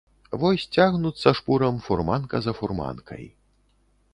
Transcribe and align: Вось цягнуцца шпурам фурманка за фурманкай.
Вось 0.43 0.63
цягнуцца 0.77 1.33
шпурам 1.39 1.77
фурманка 1.89 2.35
за 2.47 2.51
фурманкай. 2.61 3.23